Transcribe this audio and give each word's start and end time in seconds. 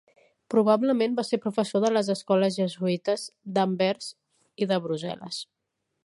Probablement 0.51 1.17
va 1.19 1.25
ser 1.27 1.37
professor 1.43 1.83
de 1.83 1.91
les 1.91 2.09
escoles 2.13 2.57
jesuïtes 2.61 3.25
d'Anvers 3.57 4.09
i 4.65 4.69
de 4.73 4.81
Brussel·les. 4.87 5.43